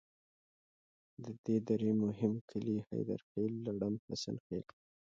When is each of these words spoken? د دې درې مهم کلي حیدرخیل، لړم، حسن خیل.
د 1.23 1.25
دې 1.45 1.57
درې 1.69 1.91
مهم 2.03 2.33
کلي 2.49 2.77
حیدرخیل، 2.87 3.53
لړم، 3.67 3.93
حسن 4.07 4.35
خیل. 4.45 4.65